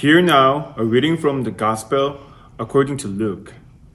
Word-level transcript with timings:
Hear 0.00 0.20
now 0.20 0.74
a 0.76 0.84
reading 0.84 1.16
from 1.16 1.44
the 1.44 1.50
Gospel 1.50 2.20
according 2.58 2.98
to 2.98 3.08
Luke, 3.08 3.54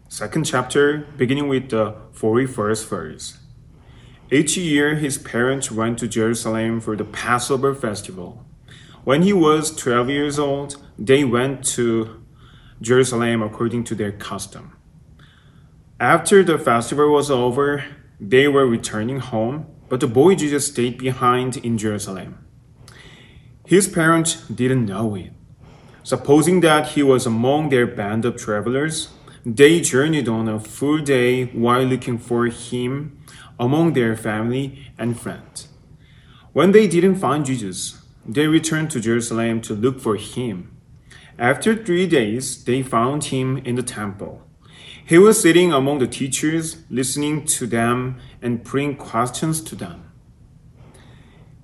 second 0.09 0.45
chapter, 0.45 1.05
beginning 1.15 1.47
with 1.47 1.69
the 1.69 1.93
41st 2.15 2.87
verse. 2.89 3.37
Each 4.31 4.57
year, 4.57 4.95
his 4.95 5.19
parents 5.19 5.69
went 5.69 5.99
to 5.99 6.07
Jerusalem 6.07 6.81
for 6.81 6.95
the 6.95 7.03
Passover 7.03 7.75
festival. 7.75 8.43
When 9.03 9.21
he 9.21 9.31
was 9.31 9.75
12 9.75 10.09
years 10.09 10.39
old, 10.39 10.83
they 10.97 11.23
went 11.23 11.63
to 11.75 12.23
Jerusalem 12.81 13.43
according 13.43 13.83
to 13.83 13.93
their 13.93 14.11
custom. 14.11 14.75
After 15.99 16.41
the 16.41 16.57
festival 16.57 17.11
was 17.11 17.29
over, 17.29 17.85
they 18.19 18.47
were 18.47 18.65
returning 18.65 19.19
home, 19.19 19.67
but 19.87 19.99
the 19.99 20.07
boy 20.07 20.33
Jesus 20.33 20.65
stayed 20.65 20.97
behind 20.97 21.57
in 21.57 21.77
Jerusalem. 21.77 22.43
His 23.67 23.87
parents 23.87 24.47
didn't 24.47 24.87
know 24.87 25.13
it. 25.13 25.33
Supposing 26.03 26.61
that 26.61 26.89
he 26.89 27.03
was 27.03 27.25
among 27.25 27.69
their 27.69 27.85
band 27.85 28.25
of 28.25 28.35
travelers, 28.35 29.09
they 29.45 29.81
journeyed 29.81 30.27
on 30.27 30.47
a 30.47 30.59
full 30.59 30.99
day 30.99 31.45
while 31.45 31.83
looking 31.83 32.17
for 32.17 32.47
him 32.47 33.19
among 33.59 33.93
their 33.93 34.17
family 34.17 34.91
and 34.97 35.19
friends. 35.19 35.67
When 36.53 36.71
they 36.71 36.87
didn't 36.87 37.15
find 37.15 37.45
Jesus, 37.45 38.03
they 38.25 38.47
returned 38.47 38.91
to 38.91 38.99
Jerusalem 38.99 39.61
to 39.61 39.73
look 39.73 39.99
for 39.99 40.15
him. 40.15 40.75
After 41.37 41.75
three 41.75 42.07
days, 42.07 42.63
they 42.63 42.83
found 42.83 43.25
him 43.25 43.57
in 43.57 43.75
the 43.75 43.83
temple. 43.83 44.41
He 45.05 45.17
was 45.17 45.41
sitting 45.41 45.71
among 45.71 45.99
the 45.99 46.07
teachers, 46.07 46.77
listening 46.89 47.45
to 47.45 47.67
them 47.67 48.19
and 48.41 48.63
putting 48.63 48.95
questions 48.95 49.61
to 49.61 49.75
them. 49.75 50.10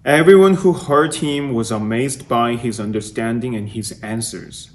Everyone 0.08 0.54
who 0.54 0.72
heard 0.72 1.16
him 1.16 1.54
was 1.54 1.70
amazed 1.70 2.30
by 2.30 2.56
his 2.56 2.80
understanding 2.80 3.58
and 3.58 3.68
his 3.68 3.92
answers. 4.02 4.72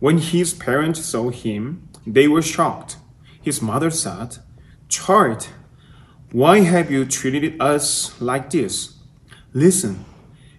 When 0.00 0.18
his 0.18 0.52
parents 0.52 1.02
saw 1.02 1.30
him, 1.30 1.88
they 2.06 2.28
were 2.28 2.42
shocked. 2.42 2.98
His 3.40 3.62
mother 3.62 3.90
said, 3.90 4.36
Child, 4.86 5.48
why 6.30 6.60
have 6.60 6.90
you 6.90 7.06
treated 7.06 7.58
us 7.58 8.20
like 8.20 8.50
this? 8.50 8.98
Listen, 9.54 10.04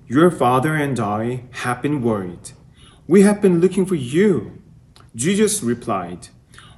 your 0.08 0.32
father 0.32 0.74
and 0.74 1.00
I 1.00 1.44
have 1.62 1.84
been 1.84 2.02
worried. 2.02 2.54
We 3.08 3.22
have 3.22 3.40
been 3.40 3.62
looking 3.62 3.86
for 3.86 3.94
you. 3.94 4.64
Jesus 5.16 5.62
replied, 5.62 6.30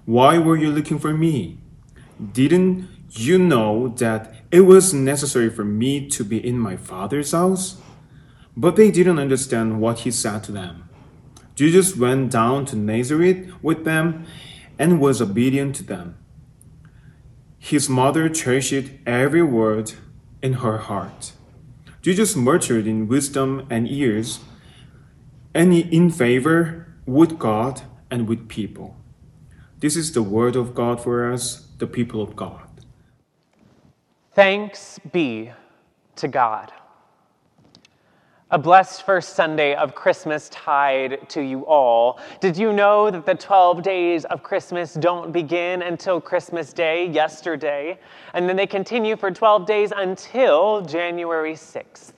Why 0.03 0.39
were 0.39 0.57
you 0.57 0.69
looking 0.69 0.99
for 0.99 1.13
me? 1.13 1.59
Didn't 2.33 2.89
you 3.15 3.37
know 3.37 3.89
that 3.97 4.33
it 4.51 4.61
was 4.61 4.93
necessary 4.93 5.49
for 5.49 5.63
me 5.63 6.07
to 6.09 6.23
be 6.23 6.45
in 6.45 6.57
my 6.57 6.77
father's 6.77 7.31
house? 7.31 7.77
But 8.55 8.75
they 8.75 8.91
didn't 8.91 9.19
understand 9.19 9.81
what 9.81 9.99
he 9.99 10.11
said 10.11 10.43
to 10.45 10.51
them. 10.51 10.89
Jesus 11.55 11.95
went 11.95 12.31
down 12.31 12.65
to 12.65 12.75
Nazareth 12.75 13.51
with 13.61 13.85
them 13.85 14.25
and 14.79 14.99
was 14.99 15.21
obedient 15.21 15.75
to 15.75 15.83
them. 15.83 16.17
His 17.59 17.87
mother 17.87 18.27
cherished 18.29 18.91
every 19.05 19.43
word 19.43 19.93
in 20.41 20.53
her 20.53 20.77
heart. 20.79 21.33
Jesus 22.01 22.35
matured 22.35 22.85
in 22.85 23.07
wisdom 23.07 23.65
and 23.69 23.87
years, 23.87 24.41
and 25.53 25.73
in 25.73 26.09
favor 26.09 26.93
with 27.05 27.39
God 27.39 27.83
and 28.11 28.27
with 28.27 28.49
people. 28.49 28.97
This 29.79 29.95
is 29.95 30.11
the 30.11 30.23
word 30.23 30.55
of 30.55 30.75
God 30.75 31.01
for 31.01 31.31
us, 31.31 31.67
the 31.77 31.87
people 31.87 32.21
of 32.21 32.35
God. 32.35 32.62
Thanks 34.35 34.99
be 35.11 35.51
to 36.15 36.27
God. 36.27 36.73
A 38.49 38.57
blessed 38.57 39.03
first 39.03 39.35
Sunday 39.35 39.75
of 39.75 39.93
Christmas 39.93 40.49
tide 40.49 41.29
to 41.29 41.41
you 41.41 41.67
all. 41.67 42.19
Did 42.39 42.57
you 42.57 42.73
know 42.73 43.11
that 43.11 43.27
the 43.27 43.35
12 43.35 43.83
days 43.83 44.25
of 44.25 44.41
Christmas 44.41 44.95
don't 44.95 45.31
begin 45.31 45.83
until 45.83 46.19
Christmas 46.19 46.73
Day, 46.73 47.05
yesterday, 47.05 47.99
and 48.33 48.49
then 48.49 48.55
they 48.55 48.65
continue 48.65 49.15
for 49.15 49.29
12 49.29 49.67
days 49.67 49.93
until 49.95 50.81
January 50.81 51.53
6th? 51.53 52.13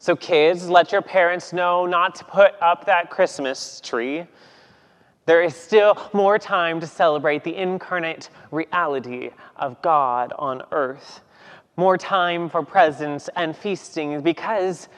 So, 0.00 0.16
kids, 0.16 0.68
let 0.68 0.90
your 0.90 1.02
parents 1.02 1.52
know 1.52 1.86
not 1.86 2.16
to 2.16 2.24
put 2.24 2.54
up 2.60 2.86
that 2.86 3.08
Christmas 3.08 3.80
tree. 3.80 4.26
There 5.26 5.42
is 5.42 5.54
still 5.54 6.10
more 6.12 6.40
time 6.40 6.80
to 6.80 6.88
celebrate 6.88 7.44
the 7.44 7.54
incarnate 7.54 8.30
reality 8.50 9.30
of 9.56 9.80
God 9.80 10.32
on 10.38 10.62
earth 10.72 11.20
more 11.76 11.98
time 11.98 12.48
for 12.48 12.62
presents 12.62 13.28
and 13.36 13.54
feasting 13.54 14.22
because, 14.22 14.88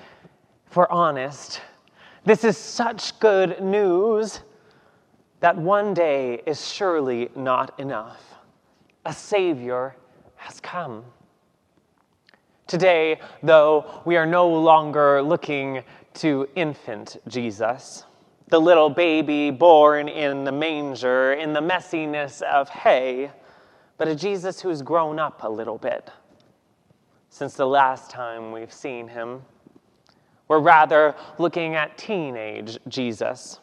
if 0.70 0.76
we're 0.76 0.88
honest, 0.88 1.60
this 2.24 2.44
is 2.44 2.56
such 2.56 3.18
good 3.18 3.60
news 3.60 4.40
that 5.40 5.56
one 5.56 5.92
day 5.92 6.40
is 6.46 6.68
surely 6.70 7.30
not 7.34 7.78
enough. 7.80 8.22
A 9.04 9.12
Savior 9.12 9.96
has 10.36 10.60
come. 10.60 11.04
Today, 12.68 13.20
though, 13.42 14.02
we 14.04 14.16
are 14.16 14.26
no 14.26 14.48
longer 14.48 15.20
looking 15.20 15.82
to 16.14 16.48
infant 16.54 17.16
Jesus, 17.26 18.04
the 18.48 18.60
little 18.60 18.90
baby 18.90 19.50
born 19.50 20.08
in 20.08 20.44
the 20.44 20.52
manger, 20.52 21.32
in 21.32 21.52
the 21.52 21.60
messiness 21.60 22.40
of 22.42 22.68
hay, 22.68 23.32
but 23.96 24.06
a 24.06 24.14
Jesus 24.14 24.60
who's 24.60 24.80
grown 24.80 25.18
up 25.18 25.42
a 25.42 25.48
little 25.48 25.78
bit 25.78 26.10
since 27.30 27.54
the 27.54 27.66
last 27.66 28.10
time 28.10 28.52
we've 28.52 28.72
seen 28.72 29.08
him. 29.08 29.42
We're 30.48 30.60
rather 30.60 31.14
looking 31.38 31.74
at 31.74 31.98
teenage 31.98 32.78
Jesus. 32.88 33.60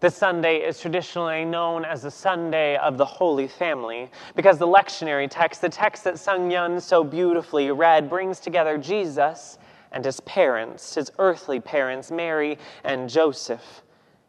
This 0.00 0.14
Sunday 0.14 0.58
is 0.58 0.78
traditionally 0.78 1.44
known 1.44 1.84
as 1.84 2.02
the 2.02 2.10
Sunday 2.10 2.76
of 2.76 2.96
the 2.96 3.04
Holy 3.04 3.48
Family 3.48 4.08
because 4.36 4.56
the 4.56 4.66
lectionary 4.66 5.28
text, 5.28 5.60
the 5.60 5.68
text 5.68 6.04
that 6.04 6.20
Sung 6.20 6.52
Yun 6.52 6.80
so 6.80 7.02
beautifully 7.02 7.72
read, 7.72 8.08
brings 8.08 8.38
together 8.38 8.78
Jesus 8.78 9.58
and 9.90 10.04
his 10.04 10.20
parents, 10.20 10.94
his 10.94 11.10
earthly 11.18 11.58
parents, 11.58 12.12
Mary 12.12 12.58
and 12.84 13.08
Joseph, 13.08 13.82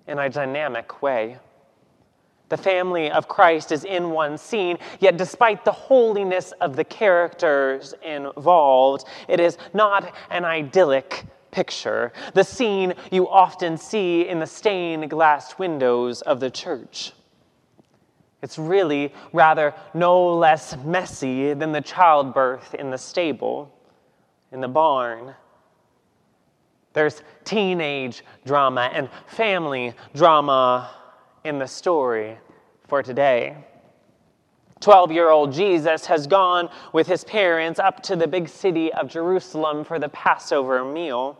in 0.08 0.18
a 0.18 0.28
dynamic 0.28 1.03
way. 1.03 1.38
The 2.50 2.58
family 2.58 3.12
of 3.12 3.28
Christ 3.28 3.72
is 3.72 3.86
in 3.86 4.10
one 4.10 4.38
scene, 4.38 4.78
yet, 5.00 5.18
despite 5.18 5.64
the 5.64 5.72
holiness 5.72 6.52
of 6.60 6.76
the 6.76 6.84
characters 6.84 7.94
involved, 8.04 9.06
it 9.28 9.40
is 9.40 9.58
not 9.74 10.14
an 10.32 10.46
idyllic 10.46 11.26
picture, 11.52 12.12
the 12.34 12.44
scene 12.44 12.94
you 13.12 13.28
often 13.28 13.78
see 13.78 14.28
in 14.28 14.40
the 14.40 14.48
stained 14.48 15.09
glass 15.09 15.58
windows 15.58 16.22
of 16.22 16.40
the 16.40 16.50
church. 16.50 17.14
It's 18.42 18.58
really 18.58 19.14
rather 19.34 19.74
no 19.94 20.36
less 20.36 20.78
messy 20.78 21.54
than 21.54 21.72
the 21.72 21.82
childbirth 21.82 22.74
in 22.74 22.90
the 22.90 22.98
stable, 22.98 23.76
in 24.52 24.62
the 24.62 24.68
barn. 24.68 25.36
There's 26.94 27.22
teenage 27.44 28.24
drama 28.46 28.90
and 28.94 29.09
family 29.28 29.94
drama 30.16 30.90
in 31.44 31.60
the 31.60 31.68
story 31.68 32.38
for 32.88 33.04
today. 33.04 33.58
12 34.80 35.12
year 35.12 35.30
old 35.30 35.52
Jesus 35.52 36.06
has 36.06 36.26
gone 36.26 36.70
with 36.94 37.08
his 37.08 37.24
parents 37.24 37.80
up 37.80 38.02
to 38.04 38.16
the 38.16 38.28
big 38.28 38.48
city 38.48 38.92
of 38.94 39.10
Jerusalem 39.10 39.84
for 39.84 40.00
the 40.00 40.10
Passover 40.10 40.86
meal, 40.86 41.38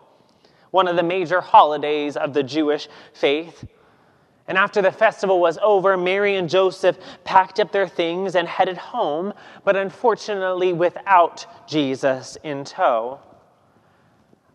one 0.72 0.88
of 0.88 0.96
the 0.96 1.04
major 1.04 1.42
holidays 1.42 2.18
of 2.18 2.34
the 2.34 2.44
Jewish 2.44 2.88
faith. 3.14 3.66
And 4.48 4.58
after 4.58 4.82
the 4.82 4.92
festival 4.92 5.40
was 5.40 5.58
over, 5.62 5.96
Mary 5.96 6.36
and 6.36 6.50
Joseph 6.50 6.98
packed 7.24 7.60
up 7.60 7.72
their 7.72 7.88
things 7.88 8.36
and 8.36 8.48
headed 8.48 8.78
home, 8.78 9.34
but 9.64 9.76
unfortunately 9.76 10.74
without 10.74 11.46
Jesus 11.68 12.38
in 12.44 12.64
tow. 12.64 13.20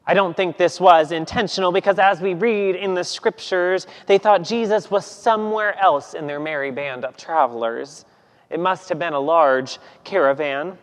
I 0.06 0.12
don't 0.12 0.36
think 0.36 0.58
this 0.58 0.78
was 0.80 1.12
intentional 1.12 1.72
because 1.72 1.98
as 1.98 2.20
we 2.20 2.34
read 2.34 2.76
in 2.76 2.94
the 2.94 3.04
scriptures, 3.04 3.86
they 4.06 4.18
thought 4.18 4.42
Jesus 4.42 4.90
was 4.90 5.06
somewhere 5.06 5.78
else 5.78 6.12
in 6.12 6.26
their 6.26 6.40
merry 6.40 6.70
band 6.70 7.04
of 7.04 7.16
travelers. 7.16 8.04
It 8.50 8.60
must 8.60 8.88
have 8.90 8.98
been 8.98 9.14
a 9.14 9.20
large 9.20 9.78
caravan. 10.04 10.76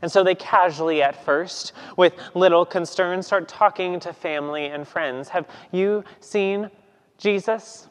And 0.00 0.10
so 0.10 0.24
they 0.24 0.34
casually, 0.34 1.02
at 1.02 1.24
first, 1.24 1.72
with 1.96 2.14
little 2.34 2.64
concern, 2.64 3.22
start 3.22 3.48
talking 3.48 4.00
to 4.00 4.12
family 4.12 4.66
and 4.66 4.86
friends. 4.86 5.28
Have 5.28 5.46
you 5.70 6.04
seen 6.20 6.70
Jesus? 7.18 7.88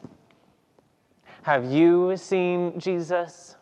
Have 1.42 1.64
you 1.64 2.16
seen 2.16 2.78
Jesus? 2.78 3.56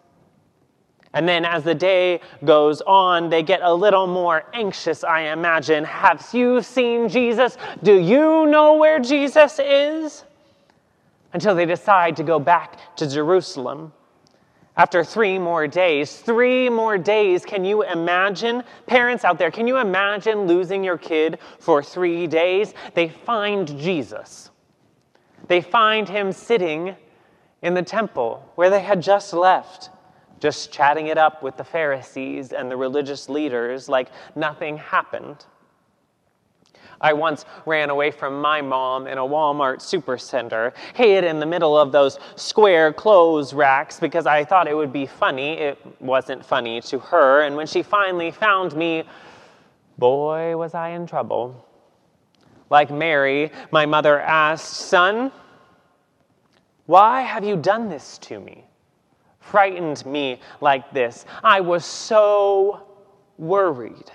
And 1.15 1.29
then 1.29 1.45
as 1.45 1.63
the 1.63 1.75
day 1.75 2.21
goes 2.45 2.81
on, 2.83 3.29
they 3.29 3.43
get 3.43 3.61
a 3.63 3.73
little 3.73 4.07
more 4.07 4.45
anxious, 4.55 5.05
I 5.05 5.33
imagine. 5.33 5.85
Have 5.85 6.27
you 6.33 6.63
seen 6.63 7.09
Jesus? 7.09 7.59
Do 7.83 7.99
you 7.99 8.47
know 8.47 8.75
where 8.77 8.99
Jesus 8.99 9.59
is? 9.59 10.25
Until 11.35 11.55
they 11.55 11.67
decide 11.67 12.17
to 12.17 12.23
go 12.23 12.39
back 12.39 12.97
to 12.97 13.07
Jerusalem. 13.09 13.93
After 14.75 15.05
three 15.05 15.39
more 15.39 15.67
days, 15.67 16.17
three 16.17 16.71
more 16.71 16.97
days, 16.97 17.45
can 17.45 17.63
you 17.63 17.83
imagine? 17.83 18.63
Parents 18.87 19.23
out 19.23 19.37
there, 19.37 19.51
can 19.51 19.67
you 19.67 19.77
imagine 19.77 20.47
losing 20.47 20.83
your 20.83 20.97
kid 20.97 21.39
for 21.59 21.83
three 21.83 22.27
days? 22.27 22.73
They 22.95 23.11
find 23.11 23.69
Jesus. 23.79 24.51
they 25.49 25.61
find 25.61 26.09
him 26.09 26.33
sitting 26.33 26.97
in 27.61 27.75
the 27.75 27.83
temple 27.83 28.51
where 28.55 28.71
they 28.71 28.81
had 28.81 29.03
just 29.03 29.35
left, 29.35 29.91
just 30.43 30.73
chatting 30.73 31.07
it 31.07 31.17
up 31.17 31.41
with 31.41 31.57
the 31.57 31.63
Pharisees 31.63 32.53
and 32.53 32.69
the 32.69 32.77
religious 32.77 33.29
leaders 33.29 33.89
like 33.89 34.09
nothing 34.35 34.77
happened. 34.77 35.47
I 37.01 37.13
once 37.13 37.45
ran 37.65 37.91
away 37.91 38.11
from 38.11 38.41
my 38.41 38.61
mom 38.61 39.07
in 39.07 39.19
a 39.19 39.23
Walmart 39.23 39.79
supercenter, 39.79 40.73
hid 40.95 41.23
in 41.23 41.39
the 41.39 41.47
middle 41.47 41.79
of 41.79 41.93
those 41.93 42.19
square 42.35 42.93
clothes 42.93 43.55
racks 43.55 44.01
because 44.01 44.27
I 44.27 44.45
thought 44.45 44.67
it 44.67 44.77
would 44.77 44.93
be 44.93 45.07
funny. 45.07 45.53
It 45.53 45.79
wasn't 46.01 46.45
funny 46.45 46.81
to 46.83 46.99
her, 46.99 47.43
and 47.43 47.55
when 47.55 47.69
she 47.69 47.85
finally 47.85 48.33
found 48.33 48.75
me, 48.75 49.05
boy, 49.97 50.57
was 50.57 50.75
I 50.75 50.89
in 50.89 51.07
trouble. 51.07 51.65
Like 52.69 52.91
Mary, 52.91 53.53
my 53.71 53.87
mother 53.87 54.21
asked, 54.21 54.73
Son, 54.73 55.31
why 56.87 57.21
have 57.21 57.45
you 57.45 57.57
done 57.57 57.89
this 57.89 58.19
to 58.19 58.41
me? 58.41 58.65
Frightened 59.43 60.07
me 60.07 60.41
like 60.61 60.91
this. 60.93 61.27
I 61.45 61.61
was 61.61 61.85
so 61.85 62.87
worried. 63.37 64.11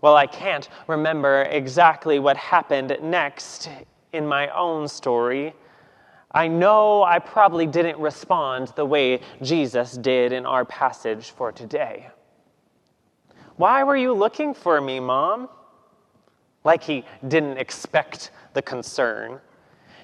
Well, 0.00 0.14
I 0.14 0.26
can't 0.26 0.68
remember 0.86 1.42
exactly 1.42 2.18
what 2.18 2.36
happened 2.36 2.96
next 3.00 3.70
in 4.12 4.26
my 4.26 4.48
own 4.48 4.86
story. 4.86 5.54
I 6.32 6.46
know 6.46 7.02
I 7.02 7.18
probably 7.20 7.66
didn't 7.66 7.98
respond 7.98 8.72
the 8.76 8.84
way 8.84 9.20
Jesus 9.40 9.92
did 9.92 10.32
in 10.32 10.44
our 10.44 10.64
passage 10.64 11.30
for 11.30 11.50
today. 11.50 12.08
Why 13.56 13.82
were 13.82 13.96
you 13.96 14.12
looking 14.12 14.52
for 14.52 14.80
me, 14.80 15.00
Mom? 15.00 15.48
Like 16.64 16.82
he 16.82 17.04
didn't 17.26 17.56
expect 17.58 18.30
the 18.52 18.62
concern. 18.62 19.40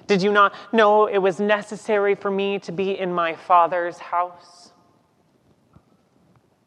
Did 0.07 0.21
you 0.21 0.31
not 0.31 0.53
know 0.71 1.07
it 1.07 1.17
was 1.17 1.39
necessary 1.39 2.15
for 2.15 2.29
me 2.29 2.59
to 2.59 2.71
be 2.71 2.97
in 2.97 3.11
my 3.11 3.33
Father's 3.35 3.97
house? 3.97 4.71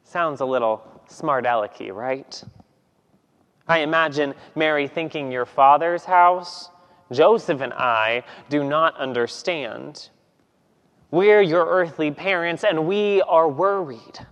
Sounds 0.02 0.40
a 0.40 0.44
little 0.44 0.82
smart 1.06 1.44
alecky, 1.44 1.92
right? 1.92 2.42
I 3.68 3.80
imagine 3.80 4.34
Mary 4.54 4.88
thinking, 4.88 5.30
Your 5.30 5.44
father's 5.44 6.04
house? 6.04 6.70
Joseph 7.12 7.60
and 7.60 7.72
I 7.72 8.24
do 8.48 8.64
not 8.64 8.96
understand. 8.96 10.10
We're 11.10 11.40
your 11.40 11.66
earthly 11.66 12.10
parents 12.10 12.64
and 12.64 12.86
we 12.86 13.22
are 13.22 13.48
worried. 13.48 14.26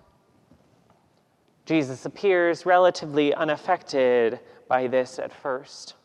Jesus 1.65 2.05
appears 2.05 2.65
relatively 2.65 3.35
unaffected 3.35 4.41
by 4.69 4.87
this 4.87 5.19
at 5.19 5.33
first. 5.33 5.96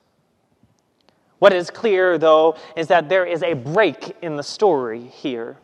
What 1.42 1.54
is 1.54 1.72
clear, 1.72 2.20
though, 2.20 2.56
is 2.76 2.86
that 2.90 3.10
there 3.10 3.26
is 3.26 3.42
a 3.42 3.54
break 3.54 4.16
in 4.22 4.36
the 4.36 4.44
story 4.44 5.02
here. 5.02 5.58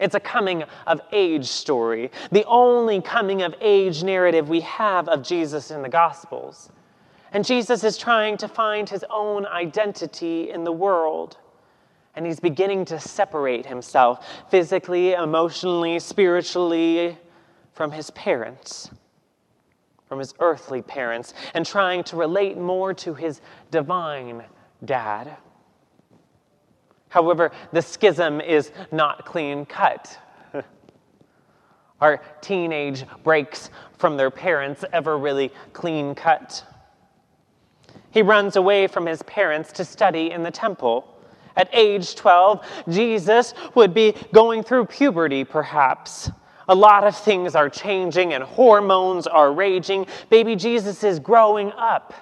It's 0.00 0.14
a 0.14 0.20
coming 0.20 0.64
of 0.86 1.02
age 1.12 1.44
story, 1.44 2.10
the 2.32 2.46
only 2.46 3.02
coming 3.02 3.42
of 3.42 3.54
age 3.60 4.02
narrative 4.02 4.48
we 4.48 4.62
have 4.62 5.06
of 5.10 5.22
Jesus 5.22 5.70
in 5.70 5.82
the 5.82 5.90
Gospels. 5.90 6.70
And 7.32 7.44
Jesus 7.44 7.84
is 7.84 7.98
trying 7.98 8.38
to 8.38 8.48
find 8.48 8.88
his 8.88 9.04
own 9.10 9.44
identity 9.44 10.48
in 10.48 10.64
the 10.64 10.72
world. 10.72 11.36
And 12.14 12.24
he's 12.24 12.40
beginning 12.40 12.86
to 12.86 12.98
separate 12.98 13.66
himself 13.66 14.26
physically, 14.50 15.12
emotionally, 15.12 15.98
spiritually 15.98 17.18
from 17.74 17.92
his 17.92 18.08
parents, 18.12 18.90
from 20.14 20.20
his 20.20 20.34
earthly 20.38 20.80
parents, 20.80 21.34
and 21.54 21.66
trying 21.66 22.04
to 22.04 22.14
relate 22.14 22.56
more 22.56 22.94
to 22.94 23.14
his 23.14 23.40
divine 23.72 24.44
dad. 24.84 25.36
However, 27.08 27.50
the 27.72 27.82
schism 27.82 28.40
is 28.40 28.70
not 28.92 29.26
clean 29.26 29.66
cut. 29.66 30.16
Are 32.00 32.22
teenage 32.40 33.04
breaks 33.24 33.70
from 33.98 34.16
their 34.16 34.30
parents 34.30 34.84
ever 34.92 35.18
really 35.18 35.50
clean 35.72 36.14
cut? 36.14 36.64
He 38.12 38.22
runs 38.22 38.54
away 38.54 38.86
from 38.86 39.06
his 39.06 39.20
parents 39.22 39.72
to 39.72 39.84
study 39.84 40.30
in 40.30 40.44
the 40.44 40.50
temple. 40.52 41.12
At 41.56 41.68
age 41.72 42.14
12, 42.14 42.64
Jesus 42.88 43.52
would 43.74 43.92
be 43.92 44.14
going 44.32 44.62
through 44.62 44.84
puberty, 44.84 45.42
perhaps. 45.42 46.30
A 46.68 46.74
lot 46.74 47.04
of 47.04 47.16
things 47.16 47.54
are 47.54 47.68
changing 47.68 48.32
and 48.32 48.42
hormones 48.42 49.26
are 49.26 49.52
raging. 49.52 50.06
Baby 50.30 50.56
Jesus 50.56 51.04
is 51.04 51.18
growing 51.18 51.72
up. 51.72 52.14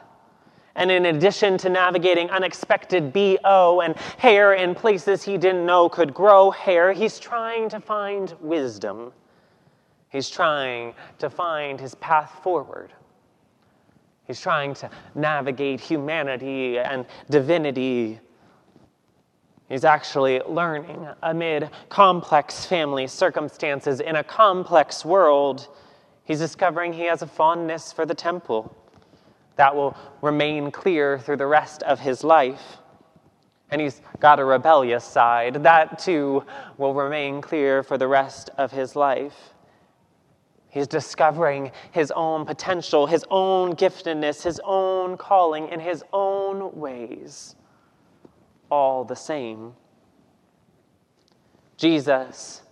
And 0.75 0.91
in 0.91 1.07
addition 1.07 1.59
to 1.59 1.69
navigating 1.69 2.31
unexpected 2.31 3.13
BO 3.13 3.83
and 3.83 3.95
hair 4.17 4.55
in 4.55 4.75
places 4.75 5.23
he 5.23 5.37
didn't 5.37 5.67
know 5.67 5.89
could 5.89 6.15
grow 6.15 6.51
hair, 6.51 6.93
he's 6.93 7.19
trying 7.19 7.69
to 7.69 7.81
find 7.81 8.35
wisdom. 8.41 9.13
He's 10.09 10.31
trying 10.31 10.95
to 11.19 11.29
find 11.29 11.79
his 11.79 11.95
path 11.97 12.41
forward. 12.43 12.93
He's 14.27 14.41
trying 14.41 14.75
to 14.75 14.91
navigate 15.15 15.81
humanity 15.81 16.79
and 16.79 17.05
divinity. 17.29 18.19
He's 19.73 19.87
actually 19.87 20.39
learning 20.41 21.09
amid 21.23 21.71
complex 21.89 22.67
family 22.67 23.07
circumstances 23.07 24.01
in 24.01 24.17
a 24.17 24.23
complex 24.23 25.03
world. 25.03 25.67
He's 26.25 26.41
discovering 26.41 26.93
he 26.93 27.05
has 27.05 27.23
a 27.23 27.27
fondness 27.27 27.91
for 27.91 28.05
the 28.05 28.15
temple 28.15 28.77
that 29.57 29.75
will 29.75 29.97
remain 30.21 30.71
clear 30.71 31.19
through 31.19 31.39
the 31.39 31.47
rest 31.47 31.83
of 31.85 32.01
his 32.01 32.23
life. 32.23 32.61
And 33.71 33.81
he's 33.81 34.03
got 34.21 34.39
a 34.39 34.45
rebellious 34.45 35.05
side. 35.05 35.63
That 35.63 35.99
too 35.99 36.45
will 36.77 36.93
remain 36.93 37.41
clear 37.41 37.83
for 37.83 37.97
the 37.97 38.09
rest 38.09 38.51
of 38.59 38.73
his 38.73 38.95
life. 38.95 39.55
He's 40.69 40.87
discovering 40.87 41.73
his 41.93 42.11
own 42.11 42.45
potential, 42.45 43.07
his 43.07 43.25
own 43.31 43.75
giftedness, 43.75 44.43
his 44.43 44.61
own 44.65 45.17
calling 45.17 45.71
in 45.71 45.81
his 45.81 46.05
own 46.13 46.79
ways, 46.79 47.57
all 48.73 49.05
the 49.05 49.15
same. 49.15 49.75
Jesus 51.77 52.63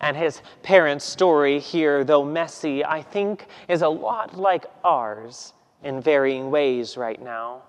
and 0.00 0.16
his 0.16 0.40
parents' 0.62 1.04
story 1.04 1.58
here, 1.58 2.04
though 2.04 2.24
messy, 2.24 2.84
I 2.84 3.02
think 3.02 3.46
is 3.66 3.82
a 3.82 3.88
lot 3.88 4.38
like 4.38 4.66
ours 4.84 5.52
in 5.82 6.00
varying 6.00 6.50
ways 6.52 6.96
right 6.96 7.20
now. 7.20 7.62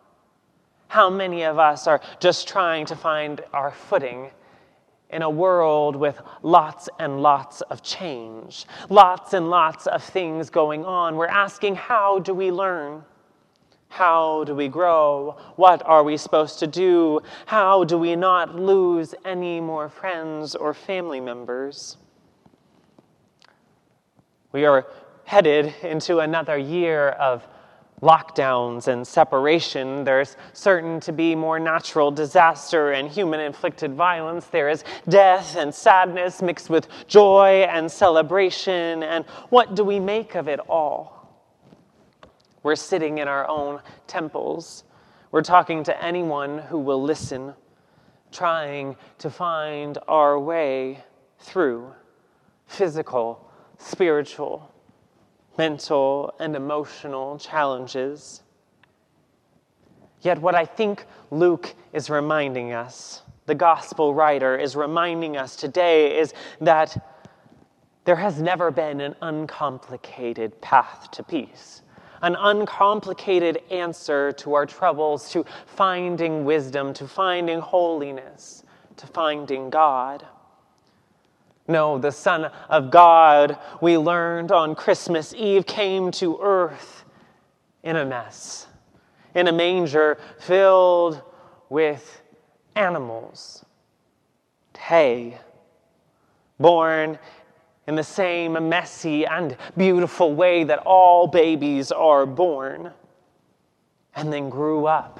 How 0.87 1.09
many 1.09 1.43
of 1.43 1.57
us 1.57 1.87
are 1.87 1.99
just 2.19 2.47
trying 2.47 2.85
to 2.85 2.95
find 2.95 3.41
our 3.53 3.71
footing 3.71 4.29
in 5.09 5.23
a 5.23 5.29
world 5.29 5.95
with 5.95 6.21
lots 6.43 6.89
and 6.99 7.23
lots 7.23 7.61
of 7.61 7.81
change, 7.81 8.65
lots 8.89 9.33
and 9.33 9.49
lots 9.49 9.87
of 9.87 10.03
things 10.03 10.51
going 10.51 10.85
on? 10.85 11.15
We're 11.15 11.25
asking, 11.25 11.75
how 11.75 12.19
do 12.19 12.35
we 12.35 12.51
learn? 12.51 13.03
How 13.89 14.43
do 14.43 14.53
we 14.53 14.67
grow? 14.67 15.37
What 15.55 15.81
are 15.85 16.03
we 16.03 16.17
supposed 16.17 16.59
to 16.59 16.67
do? 16.67 17.21
How 17.45 17.83
do 17.83 17.97
we 17.97 18.15
not 18.15 18.55
lose 18.55 19.15
any 19.25 19.59
more 19.59 19.89
friends 19.89 20.55
or 20.55 20.73
family 20.73 21.19
members? 21.19 21.97
We 24.51 24.65
are 24.65 24.87
headed 25.25 25.73
into 25.83 26.19
another 26.19 26.57
year 26.57 27.09
of 27.09 27.47
lockdowns 28.01 28.87
and 28.87 29.05
separation. 29.05 30.03
There's 30.03 30.37
certain 30.53 30.99
to 31.01 31.11
be 31.11 31.35
more 31.35 31.59
natural 31.59 32.11
disaster 32.11 32.91
and 32.91 33.09
human 33.09 33.39
inflicted 33.39 33.93
violence. 33.93 34.45
There 34.45 34.69
is 34.69 34.83
death 35.09 35.55
and 35.57 35.73
sadness 35.73 36.41
mixed 36.41 36.69
with 36.69 36.87
joy 37.07 37.67
and 37.69 37.91
celebration. 37.91 39.01
And 39.03 39.25
what 39.49 39.75
do 39.75 39.83
we 39.83 39.99
make 39.99 40.35
of 40.35 40.47
it 40.47 40.59
all? 40.69 41.16
We're 42.67 42.75
sitting 42.75 43.19
in 43.19 43.29
our 43.29 43.47
own 43.47 43.79
temples. 44.07 44.83
We're 45.31 45.41
talking 45.41 45.85
to 45.85 46.03
anyone 46.03 46.57
who 46.57 46.79
will 46.79 47.01
listen, 47.01 47.53
trying 48.29 48.97
to 49.19 49.29
find 49.29 49.97
our 50.09 50.37
way 50.37 51.01
through 51.39 51.93
physical, 52.65 53.49
spiritual, 53.77 54.69
mental, 55.57 56.35
and 56.41 56.57
emotional 56.57 57.37
challenges. 57.37 58.43
Yet, 60.19 60.41
what 60.41 60.53
I 60.53 60.65
think 60.65 61.05
Luke 61.31 61.73
is 61.93 62.09
reminding 62.09 62.73
us, 62.73 63.21
the 63.45 63.55
gospel 63.55 64.13
writer 64.13 64.57
is 64.57 64.75
reminding 64.75 65.37
us 65.37 65.55
today, 65.55 66.19
is 66.19 66.33
that 66.59 67.01
there 68.03 68.17
has 68.17 68.41
never 68.41 68.71
been 68.71 68.99
an 68.99 69.15
uncomplicated 69.21 70.59
path 70.59 71.09
to 71.11 71.23
peace, 71.23 71.81
an 72.21 72.35
uncomplicated 72.37 73.61
answer 73.69 74.31
to 74.33 74.53
our 74.53 74.65
troubles, 74.65 75.31
to 75.31 75.45
finding 75.65 76.45
wisdom, 76.45 76.93
to 76.93 77.07
finding 77.07 77.59
holiness, 77.59 78.63
to 78.97 79.07
finding 79.07 79.69
God. 79.69 80.25
No, 81.67 81.97
the 81.97 82.11
Son 82.11 82.45
of 82.69 82.91
God, 82.91 83.57
we 83.81 83.97
learned 83.97 84.51
on 84.51 84.73
Christmas 84.73 85.33
Eve, 85.33 85.65
came 85.65 86.11
to 86.11 86.39
earth 86.41 87.03
in 87.83 87.97
a 87.97 88.05
mess, 88.05 88.67
in 89.35 89.47
a 89.47 89.51
manger 89.51 90.17
filled 90.39 91.21
with 91.69 92.21
animals, 92.75 93.65
hay, 94.77 95.37
born 96.59 97.19
in 97.87 97.95
the 97.95 98.03
same 98.03 98.69
messy 98.69 99.25
and 99.25 99.55
beautiful 99.77 100.33
way 100.35 100.63
that 100.65 100.79
all 100.79 101.27
babies 101.27 101.91
are 101.91 102.25
born, 102.25 102.91
and 104.15 104.31
then 104.31 104.49
grew 104.49 104.85
up 104.85 105.19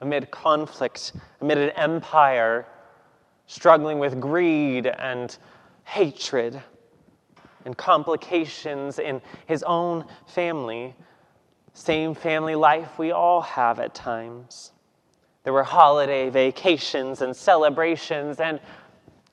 amid 0.00 0.30
conflict, 0.30 1.12
amid 1.40 1.58
an 1.58 1.70
empire 1.70 2.66
struggling 3.46 3.98
with 3.98 4.20
greed 4.20 4.86
and 4.86 5.38
hatred 5.84 6.62
and 7.64 7.76
complications 7.76 8.98
in 8.98 9.20
his 9.46 9.62
own 9.62 10.04
family. 10.26 10.94
Same 11.72 12.14
family 12.14 12.54
life 12.54 12.98
we 12.98 13.12
all 13.12 13.40
have 13.40 13.80
at 13.80 13.94
times. 13.94 14.72
There 15.42 15.52
were 15.52 15.64
holiday 15.64 16.30
vacations 16.30 17.20
and 17.20 17.36
celebrations, 17.36 18.40
and 18.40 18.60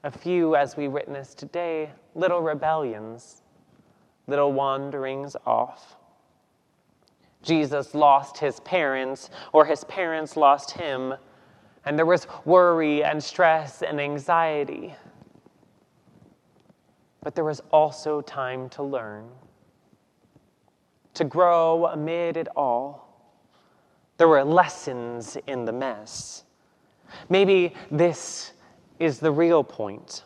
a 0.04 0.12
few, 0.12 0.56
as 0.56 0.76
we 0.76 0.88
witness 0.88 1.34
today, 1.36 1.92
little 2.16 2.42
rebellions, 2.42 3.44
little 4.28 4.52
wanderings 4.52 5.36
off. 5.46 5.96
Jesus 7.44 7.94
lost 7.94 8.38
his 8.38 8.60
parents, 8.62 9.30
or 9.54 9.66
his 9.66 9.84
parents 9.86 10.36
lost 10.36 10.72
him, 10.72 11.14
and 11.86 11.98
there 11.98 12.06
was 12.06 12.28
worry 12.46 13.04
and 13.04 13.24
stress 13.24 13.82
and 13.82 14.00
anxiety. 14.00 14.96
But 17.24 17.36
there 17.36 17.44
was 17.44 17.62
also 17.72 18.22
time 18.22 18.70
to 18.70 18.84
learn, 18.84 19.30
to 21.14 21.24
grow 21.24 21.88
amid 21.88 22.38
it 22.38 22.48
all. 22.56 23.08
There 24.18 24.28
were 24.28 24.44
lessons 24.44 25.38
in 25.48 25.66
the 25.66 25.72
mess. 25.72 26.44
Maybe 27.30 27.74
this 27.90 28.54
is 29.02 29.20
the 29.20 29.32
real 29.32 29.64
point. 29.64 30.24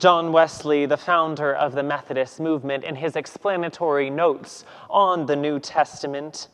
John 0.00 0.32
Wesley, 0.32 0.86
the 0.86 0.96
founder 0.96 1.54
of 1.54 1.74
the 1.74 1.82
Methodist 1.82 2.40
movement, 2.40 2.84
in 2.84 2.96
his 2.96 3.16
explanatory 3.16 4.10
notes 4.10 4.64
on 4.88 5.26
the 5.26 5.36
New 5.36 5.60
Testament, 5.60 6.48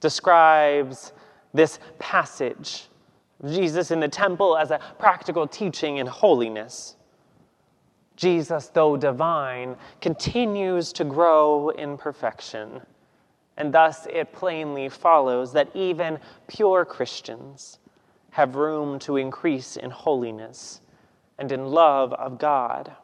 describes 0.00 1.12
this 1.52 1.80
passage 1.98 2.88
of 3.42 3.50
Jesus 3.50 3.90
in 3.90 4.00
the 4.00 4.08
temple 4.08 4.56
as 4.56 4.70
a 4.70 4.78
practical 4.98 5.48
teaching 5.48 5.96
in 5.96 6.06
holiness. 6.06 6.96
Jesus, 8.14 8.68
though 8.68 8.96
divine, 8.96 9.74
continues 10.00 10.92
to 10.92 11.04
grow 11.04 11.70
in 11.70 11.96
perfection. 11.96 12.80
And 13.56 13.72
thus 13.72 14.06
it 14.06 14.32
plainly 14.32 14.88
follows 14.88 15.52
that 15.54 15.74
even 15.74 16.18
pure 16.46 16.84
Christians 16.84 17.78
have 18.36 18.54
room 18.54 18.98
to 18.98 19.16
increase 19.16 19.78
in 19.78 19.90
holiness 19.90 20.82
and 21.38 21.50
in 21.50 21.64
love 21.64 22.12
of 22.12 22.38
God. 22.38 22.94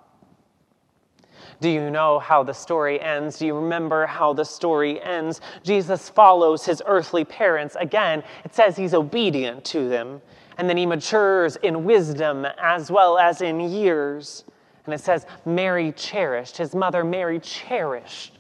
Do 1.58 1.70
you 1.70 1.88
know 1.88 2.18
how 2.18 2.42
the 2.42 2.52
story 2.52 3.00
ends? 3.00 3.38
Do 3.38 3.46
you 3.46 3.54
remember 3.54 4.04
how 4.04 4.34
the 4.34 4.44
story 4.44 5.02
ends? 5.02 5.40
Jesus 5.62 6.10
follows 6.10 6.66
his 6.66 6.82
earthly 6.84 7.24
parents. 7.24 7.78
Again, 7.80 8.22
it 8.44 8.54
says 8.54 8.76
he's 8.76 8.92
obedient 8.92 9.64
to 9.64 9.88
them, 9.88 10.20
and 10.58 10.68
then 10.68 10.76
he 10.76 10.84
matures 10.84 11.56
in 11.56 11.82
wisdom 11.82 12.46
as 12.60 12.90
well 12.90 13.16
as 13.16 13.40
in 13.40 13.58
years. 13.58 14.44
And 14.84 14.92
it 14.92 15.00
says 15.00 15.24
Mary 15.46 15.92
cherished, 15.92 16.58
his 16.58 16.74
mother 16.74 17.04
Mary 17.04 17.40
cherished 17.40 18.38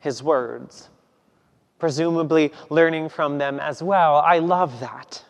his 0.00 0.22
words, 0.22 0.90
presumably 1.78 2.52
learning 2.68 3.08
from 3.08 3.38
them 3.38 3.58
as 3.58 3.82
well. 3.82 4.16
I 4.16 4.40
love 4.40 4.80
that. 4.80 5.24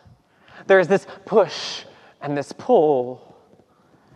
There's 0.67 0.87
this 0.87 1.07
push 1.25 1.83
and 2.21 2.37
this 2.37 2.51
pull. 2.51 3.35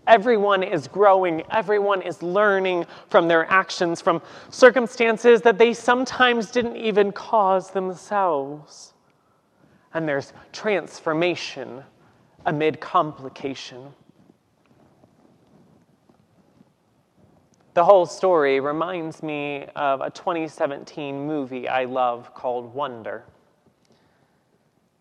Everyone 0.07 0.63
is 0.63 0.87
growing, 0.87 1.43
everyone 1.51 2.01
is 2.01 2.23
learning 2.23 2.87
from 3.09 3.27
their 3.27 3.45
actions, 3.51 4.01
from 4.01 4.21
circumstances 4.49 5.41
that 5.41 5.59
they 5.59 5.73
sometimes 5.73 6.49
didn't 6.49 6.77
even 6.77 7.11
cause 7.11 7.69
themselves. 7.69 8.93
And 9.93 10.07
there's 10.07 10.33
transformation 10.51 11.83
amid 12.45 12.79
complication. 12.79 13.93
The 17.75 17.85
whole 17.85 18.07
story 18.07 18.59
reminds 18.59 19.21
me 19.21 19.67
of 19.75 20.01
a 20.01 20.09
2017 20.09 21.25
movie 21.25 21.67
I 21.67 21.85
love 21.85 22.33
called 22.33 22.73
Wonder. 22.73 23.23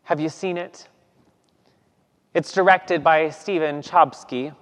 Have 0.02 0.20
you 0.20 0.28
seen 0.28 0.58
it? 0.58 0.86
It's 2.34 2.52
directed 2.52 3.02
by 3.02 3.30
Stephen 3.30 3.80
Chbosky 3.80 4.54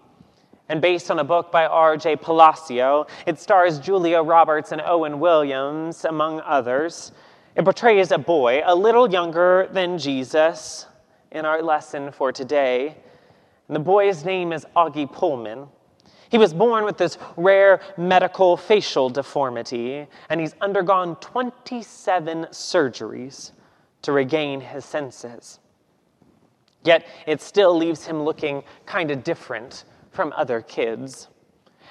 and 0.68 0.80
based 0.80 1.10
on 1.10 1.18
a 1.18 1.24
book 1.24 1.50
by 1.50 1.66
R.J. 1.66 2.16
Palacio. 2.16 3.08
It 3.26 3.40
stars 3.40 3.80
Julia 3.80 4.22
Roberts 4.22 4.70
and 4.70 4.80
Owen 4.80 5.18
Williams, 5.18 6.04
among 6.04 6.40
others. 6.42 7.10
It 7.56 7.64
portrays 7.64 8.12
a 8.12 8.18
boy, 8.18 8.62
a 8.64 8.74
little 8.74 9.10
younger 9.10 9.68
than 9.72 9.98
Jesus, 9.98 10.86
in 11.32 11.44
our 11.44 11.60
lesson 11.60 12.12
for 12.12 12.30
today. 12.30 12.96
And 13.66 13.74
the 13.74 13.80
boy's 13.80 14.24
name 14.24 14.52
is 14.52 14.64
Augie 14.76 15.12
Pullman. 15.12 15.66
He 16.30 16.38
was 16.38 16.54
born 16.54 16.84
with 16.84 16.98
this 16.98 17.18
rare 17.36 17.80
medical 17.96 18.56
facial 18.56 19.10
deformity, 19.10 20.06
and 20.30 20.40
he's 20.40 20.54
undergone 20.60 21.16
27 21.16 22.46
surgeries 22.52 23.50
to 24.02 24.12
regain 24.12 24.60
his 24.60 24.84
senses. 24.84 25.58
Yet 26.86 27.04
it 27.26 27.42
still 27.42 27.76
leaves 27.76 28.06
him 28.06 28.22
looking 28.22 28.62
kind 28.86 29.10
of 29.10 29.24
different 29.24 29.84
from 30.12 30.32
other 30.36 30.62
kids. 30.62 31.28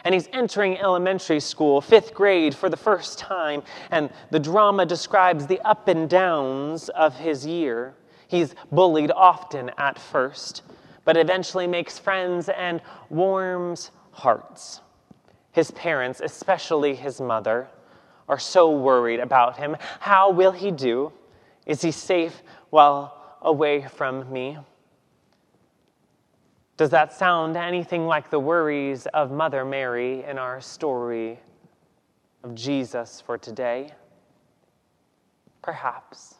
And 0.05 0.13
he's 0.13 0.29
entering 0.31 0.77
elementary 0.77 1.41
school, 1.41 1.81
fifth 1.81 2.13
grade, 2.13 2.55
for 2.55 2.69
the 2.69 2.77
first 2.77 3.19
time, 3.19 3.61
and 3.91 4.09
the 4.31 4.39
drama 4.39 4.85
describes 4.85 5.47
the 5.47 5.59
up 5.61 5.89
and 5.89 6.09
downs 6.09 6.87
of 6.89 7.15
his 7.17 7.45
year. 7.45 7.95
He's 8.27 8.55
bullied 8.71 9.11
often 9.11 9.69
at 9.77 9.99
first, 9.99 10.63
but 11.03 11.17
eventually 11.17 11.67
makes 11.67 11.99
friends 11.99 12.47
and 12.47 12.81
warms 13.09 13.91
hearts. 14.11 14.79
His 15.51 15.71
parents, 15.71 16.21
especially 16.23 16.95
his 16.95 17.19
mother, 17.19 17.67
are 18.29 18.39
so 18.39 18.71
worried 18.71 19.19
about 19.19 19.57
him. 19.57 19.75
How 19.99 20.31
will 20.31 20.51
he 20.51 20.71
do? 20.71 21.11
Is 21.65 21.81
he 21.81 21.91
safe 21.91 22.43
while 22.69 23.37
away 23.41 23.87
from 23.87 24.31
me? 24.31 24.57
Does 26.77 26.89
that 26.89 27.13
sound 27.13 27.55
anything 27.55 28.05
like 28.05 28.29
the 28.29 28.39
worries 28.39 29.05
of 29.07 29.31
Mother 29.31 29.63
Mary 29.63 30.25
in 30.25 30.37
our 30.37 30.59
story 30.59 31.39
of 32.43 32.53
Jesus 32.53 33.21
for 33.21 33.37
today? 33.37 33.93
Perhaps. 35.61 36.35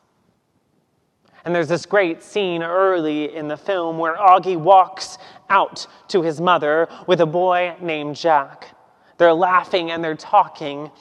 And 1.46 1.56
there's 1.56 1.70
this 1.70 1.86
great 1.86 2.22
scene 2.22 2.64
early 2.64 3.34
in 3.34 3.48
the 3.48 3.56
film 3.56 3.98
where 3.98 4.18
Augie 4.18 4.58
walks 4.58 5.18
out 5.50 5.88
to 6.10 6.22
his 6.22 6.42
mother 6.42 6.90
with 7.08 7.22
a 7.22 7.26
boy 7.26 7.76
named 7.80 8.16
Jack. 8.16 8.76
They're 9.18 9.34
laughing 9.34 9.92
and 9.92 10.04
they're 10.04 10.16
talking, 10.16 10.92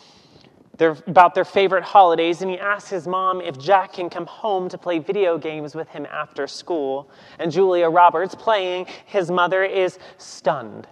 they're 0.77 0.97
about 1.07 1.35
their 1.35 1.45
favorite 1.45 1.85
holidays, 1.85 2.43
and 2.43 2.51
he 2.51 2.59
asks 2.59 2.91
his 2.91 3.07
mom 3.07 3.41
if 3.41 3.59
Jack 3.59 3.93
can 3.93 4.11
come 4.11 4.27
home 4.27 4.69
to 4.69 4.79
play 4.79 4.99
video 4.99 5.39
games 5.39 5.75
with 5.75 5.89
him 5.89 6.07
after 6.07 6.47
school. 6.47 7.09
And 7.39 7.53
Julia 7.53 7.89
Roberts, 7.89 8.35
playing 8.35 8.87
his 9.07 9.31
mother, 9.31 9.63
is 9.63 9.99
stunned. 10.19 10.89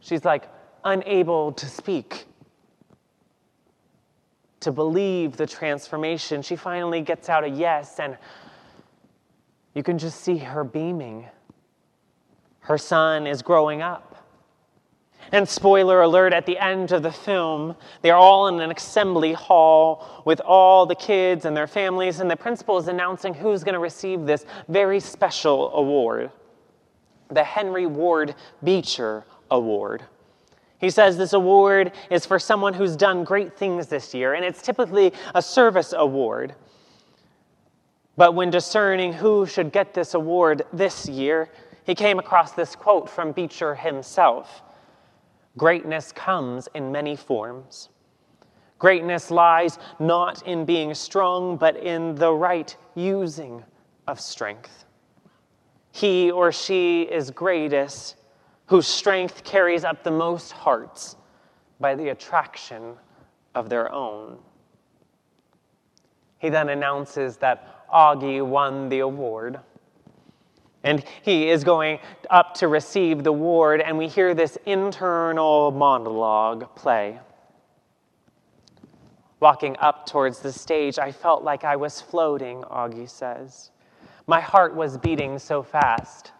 She's 0.00 0.24
like 0.24 0.48
unable 0.84 1.52
to 1.52 1.66
speak, 1.66 2.26
to 4.60 4.72
believe 4.72 5.36
the 5.36 5.46
transformation. 5.46 6.40
She 6.40 6.56
finally 6.56 7.02
gets 7.02 7.28
out 7.28 7.44
a 7.44 7.48
yes, 7.48 8.00
and 8.00 8.16
you 9.74 9.82
can 9.82 9.98
just 9.98 10.22
see 10.22 10.38
her 10.38 10.64
beaming. 10.64 11.26
Her 12.60 12.78
son 12.78 13.26
is 13.26 13.42
growing 13.42 13.82
up. 13.82 14.07
And 15.32 15.48
spoiler 15.48 16.00
alert, 16.02 16.32
at 16.32 16.46
the 16.46 16.58
end 16.58 16.92
of 16.92 17.02
the 17.02 17.12
film, 17.12 17.76
they're 18.02 18.16
all 18.16 18.48
in 18.48 18.60
an 18.60 18.70
assembly 18.70 19.32
hall 19.32 20.22
with 20.24 20.40
all 20.40 20.86
the 20.86 20.94
kids 20.94 21.44
and 21.44 21.56
their 21.56 21.66
families, 21.66 22.20
and 22.20 22.30
the 22.30 22.36
principal 22.36 22.78
is 22.78 22.88
announcing 22.88 23.34
who's 23.34 23.62
going 23.62 23.74
to 23.74 23.78
receive 23.78 24.24
this 24.24 24.46
very 24.68 25.00
special 25.00 25.72
award 25.74 26.30
the 27.30 27.44
Henry 27.44 27.86
Ward 27.86 28.34
Beecher 28.64 29.24
Award. 29.50 30.02
He 30.78 30.90
says 30.90 31.18
this 31.18 31.32
award 31.32 31.92
is 32.10 32.24
for 32.24 32.38
someone 32.38 32.72
who's 32.72 32.96
done 32.96 33.24
great 33.24 33.56
things 33.56 33.88
this 33.88 34.14
year, 34.14 34.34
and 34.34 34.44
it's 34.44 34.62
typically 34.62 35.12
a 35.34 35.42
service 35.42 35.92
award. 35.96 36.54
But 38.16 38.34
when 38.34 38.50
discerning 38.50 39.12
who 39.12 39.44
should 39.46 39.72
get 39.72 39.94
this 39.94 40.14
award 40.14 40.62
this 40.72 41.08
year, 41.08 41.50
he 41.84 41.94
came 41.94 42.18
across 42.18 42.52
this 42.52 42.74
quote 42.74 43.08
from 43.10 43.32
Beecher 43.32 43.74
himself. 43.74 44.62
Greatness 45.58 46.12
comes 46.12 46.68
in 46.74 46.90
many 46.90 47.14
forms. 47.16 47.90
Greatness 48.78 49.30
lies 49.30 49.78
not 49.98 50.46
in 50.46 50.64
being 50.64 50.94
strong, 50.94 51.56
but 51.56 51.76
in 51.76 52.14
the 52.14 52.32
right 52.32 52.74
using 52.94 53.62
of 54.06 54.20
strength. 54.20 54.84
He 55.90 56.30
or 56.30 56.52
she 56.52 57.02
is 57.02 57.30
greatest, 57.30 58.16
whose 58.66 58.86
strength 58.86 59.42
carries 59.42 59.84
up 59.84 60.04
the 60.04 60.10
most 60.12 60.52
hearts 60.52 61.16
by 61.80 61.94
the 61.96 62.10
attraction 62.10 62.94
of 63.54 63.68
their 63.68 63.90
own. 63.92 64.38
He 66.38 66.50
then 66.50 66.68
announces 66.68 67.36
that 67.38 67.88
Augie 67.92 68.46
won 68.46 68.88
the 68.88 69.00
award. 69.00 69.58
And 70.84 71.04
he 71.22 71.50
is 71.50 71.64
going 71.64 71.98
up 72.30 72.54
to 72.54 72.68
receive 72.68 73.24
the 73.24 73.30
award, 73.30 73.80
and 73.80 73.98
we 73.98 74.06
hear 74.06 74.34
this 74.34 74.56
internal 74.64 75.70
monologue 75.72 76.74
play. 76.76 77.18
Walking 79.40 79.76
up 79.78 80.06
towards 80.06 80.40
the 80.40 80.52
stage, 80.52 80.98
I 80.98 81.12
felt 81.12 81.44
like 81.44 81.64
I 81.64 81.76
was 81.76 82.00
floating, 82.00 82.62
Augie 82.62 83.08
says. 83.08 83.70
My 84.26 84.40
heart 84.40 84.74
was 84.74 84.98
beating 84.98 85.38
so 85.38 85.62
fast. 85.62 86.32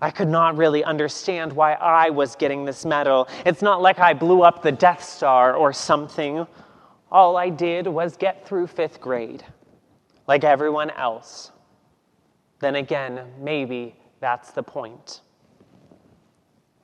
I 0.00 0.10
could 0.10 0.28
not 0.28 0.56
really 0.56 0.84
understand 0.84 1.52
why 1.52 1.72
I 1.74 2.10
was 2.10 2.36
getting 2.36 2.64
this 2.64 2.84
medal. 2.84 3.28
It's 3.46 3.62
not 3.62 3.80
like 3.80 3.98
I 3.98 4.12
blew 4.12 4.42
up 4.42 4.62
the 4.62 4.72
Death 4.72 5.02
Star 5.02 5.54
or 5.54 5.72
something. 5.72 6.46
All 7.10 7.36
I 7.36 7.48
did 7.48 7.86
was 7.86 8.16
get 8.16 8.46
through 8.46 8.66
fifth 8.66 9.00
grade, 9.00 9.44
like 10.26 10.44
everyone 10.44 10.90
else. 10.90 11.52
Then 12.60 12.76
again, 12.76 13.26
maybe 13.40 13.94
that's 14.20 14.50
the 14.52 14.62
point. 14.62 15.20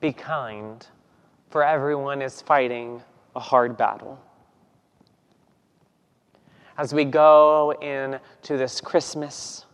Be 0.00 0.12
kind, 0.12 0.86
for 1.50 1.64
everyone 1.64 2.22
is 2.22 2.42
fighting 2.42 3.02
a 3.34 3.40
hard 3.40 3.76
battle. 3.76 4.18
As 6.76 6.94
we 6.94 7.04
go 7.04 7.72
into 7.82 8.56
this 8.56 8.80
Christmas 8.80 9.66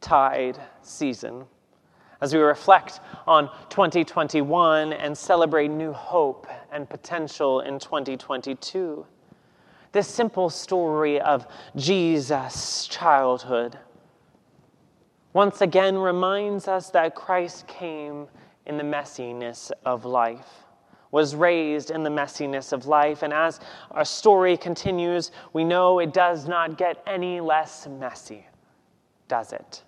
tide 0.00 0.58
season, 0.82 1.44
as 2.20 2.32
we 2.32 2.40
reflect 2.40 3.00
on 3.26 3.50
2021 3.68 4.92
and 4.94 5.16
celebrate 5.16 5.68
new 5.68 5.92
hope 5.92 6.46
and 6.72 6.88
potential 6.88 7.60
in 7.60 7.78
2022. 7.78 9.06
This 9.94 10.08
simple 10.08 10.50
story 10.50 11.20
of 11.20 11.46
Jesus' 11.76 12.88
childhood 12.88 13.78
once 15.32 15.60
again 15.60 15.96
reminds 15.96 16.66
us 16.66 16.90
that 16.90 17.14
Christ 17.14 17.68
came 17.68 18.26
in 18.66 18.76
the 18.76 18.82
messiness 18.82 19.70
of 19.84 20.04
life, 20.04 20.64
was 21.12 21.36
raised 21.36 21.92
in 21.92 22.02
the 22.02 22.10
messiness 22.10 22.72
of 22.72 22.86
life, 22.86 23.22
and 23.22 23.32
as 23.32 23.60
our 23.92 24.04
story 24.04 24.56
continues, 24.56 25.30
we 25.52 25.62
know 25.62 26.00
it 26.00 26.12
does 26.12 26.48
not 26.48 26.76
get 26.76 27.00
any 27.06 27.40
less 27.40 27.86
messy, 27.86 28.44
does 29.28 29.52
it? 29.52 29.84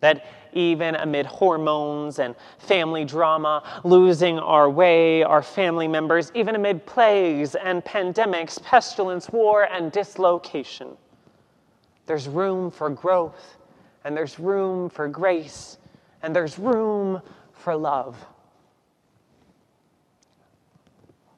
That 0.00 0.26
even 0.52 0.94
amid 0.96 1.26
hormones 1.26 2.18
and 2.18 2.34
family 2.58 3.04
drama, 3.04 3.62
losing 3.84 4.38
our 4.38 4.68
way, 4.68 5.22
our 5.22 5.42
family 5.42 5.88
members, 5.88 6.30
even 6.34 6.54
amid 6.54 6.84
plagues 6.86 7.54
and 7.54 7.84
pandemics, 7.84 8.62
pestilence, 8.62 9.30
war, 9.30 9.64
and 9.64 9.92
dislocation, 9.92 10.96
there's 12.06 12.28
room 12.28 12.70
for 12.70 12.90
growth, 12.90 13.56
and 14.04 14.16
there's 14.16 14.38
room 14.38 14.88
for 14.90 15.08
grace, 15.08 15.78
and 16.22 16.34
there's 16.34 16.58
room 16.58 17.22
for 17.52 17.76
love. 17.76 18.16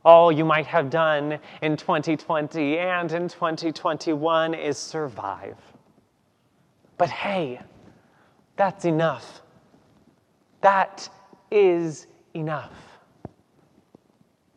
All 0.05 0.31
you 0.31 0.45
might 0.45 0.67
have 0.67 0.91
done 0.91 1.39
in 1.63 1.77
2020 1.77 2.79
and 2.79 3.11
in 3.13 3.29
2021 3.29 4.53
is 4.53 4.77
survive. 4.77 5.57
But 6.99 7.09
hey, 7.09 7.61
that's 8.57 8.85
enough. 8.85 9.43
That 10.61 11.09
is 11.51 12.07
enough. 12.35 12.73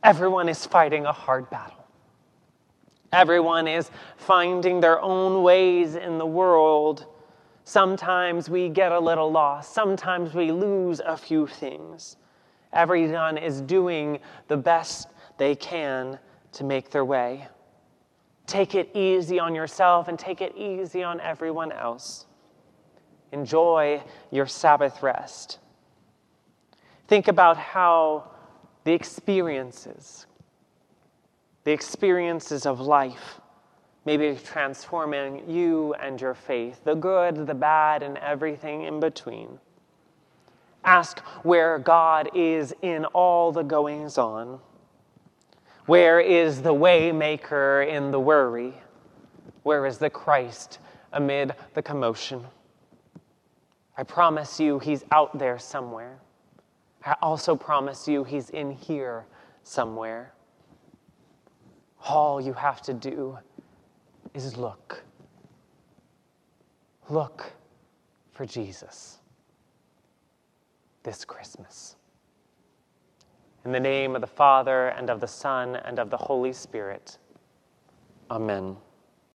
Everyone 0.03 0.47
is 0.47 0.65
fighting 0.65 1.05
a 1.05 1.11
hard 1.11 1.49
battle. 1.49 1.85
Everyone 3.11 3.67
is 3.67 3.89
finding 4.17 4.79
their 4.79 5.01
own 5.01 5.43
ways 5.43 5.95
in 5.95 6.17
the 6.17 6.25
world. 6.25 7.05
Sometimes 7.63 8.49
we 8.49 8.69
get 8.69 8.91
a 8.91 8.99
little 8.99 9.31
lost. 9.31 9.73
Sometimes 9.73 10.33
we 10.33 10.51
lose 10.51 10.99
a 10.99 11.17
few 11.17 11.47
things. 11.47 12.17
Everyone 12.73 13.37
is 13.37 13.61
doing 13.61 14.19
the 14.47 14.57
best 14.57 15.07
they 15.37 15.55
can 15.55 16.19
to 16.53 16.63
make 16.63 16.89
their 16.91 17.05
way. 17.05 17.47
Take 18.45 18.75
it 18.75 18.89
easy 18.93 19.39
on 19.39 19.55
yourself 19.55 20.07
and 20.07 20.17
take 20.17 20.41
it 20.41 20.55
easy 20.55 21.03
on 21.03 21.19
everyone 21.19 21.71
else. 21.71 22.26
Enjoy 23.31 24.01
your 24.31 24.47
Sabbath 24.47 25.03
rest. 25.03 25.59
Think 27.07 27.27
about 27.27 27.57
how 27.57 28.31
the 28.83 28.93
experiences, 28.93 30.25
the 31.63 31.71
experiences 31.71 32.65
of 32.65 32.79
life, 32.79 33.41
may 34.05 34.15
be 34.15 34.37
transforming 34.41 35.43
you 35.49 35.93
and 35.95 36.19
your 36.21 36.33
faith, 36.33 36.81
the 36.85 36.95
good, 36.95 37.45
the 37.45 37.53
bad, 37.53 38.01
and 38.01 38.17
everything 38.19 38.83
in 38.83 39.01
between. 39.01 39.59
Ask 40.85 41.19
where 41.43 41.77
God 41.77 42.29
is 42.33 42.73
in 42.81 43.03
all 43.05 43.51
the 43.51 43.63
goings 43.63 44.17
on. 44.17 44.59
Where 45.85 46.21
is 46.21 46.61
the 46.61 46.73
waymaker 46.73 47.85
in 47.85 48.11
the 48.11 48.19
worry? 48.19 48.73
Where 49.63 49.85
is 49.85 49.97
the 49.97 50.09
Christ 50.09 50.79
amid 51.11 51.53
the 51.73 51.81
commotion? 51.81 52.45
I 53.97 54.03
promise 54.03 54.59
you, 54.59 54.79
He's 54.79 55.03
out 55.11 55.37
there 55.37 55.57
somewhere. 55.57 56.19
I 57.05 57.15
also 57.21 57.55
promise 57.55 58.07
you, 58.07 58.23
He's 58.23 58.49
in 58.51 58.71
here 58.71 59.25
somewhere. 59.63 60.33
All 62.07 62.39
you 62.39 62.53
have 62.53 62.81
to 62.83 62.93
do 62.93 63.37
is 64.33 64.55
look. 64.55 65.03
Look 67.09 67.51
for 68.31 68.45
Jesus 68.45 69.17
this 71.07 71.23
Christmas. 71.23 71.95
In 73.63 73.71
the 73.71 73.79
name 73.79 74.13
of 74.13 74.19
the 74.19 74.27
Father, 74.27 74.89
and 74.89 75.09
of 75.09 75.21
the 75.21 75.27
Son, 75.27 75.77
and 75.77 75.99
of 75.99 76.09
the 76.09 76.17
Holy 76.17 76.51
Spirit. 76.51 77.17
Amen. 78.29 78.75